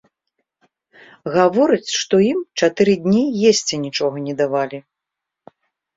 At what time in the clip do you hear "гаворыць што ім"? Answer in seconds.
1.35-2.39